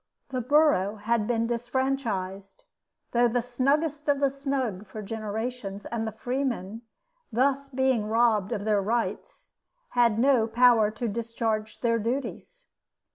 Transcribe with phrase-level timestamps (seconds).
[0.29, 2.63] The borough had been disfranchised,
[3.11, 6.81] though the snuggest of the snug for generations; and the freemen,
[7.31, 9.51] thus being robbed of their rights,
[9.89, 12.65] had no power to discharge their duties.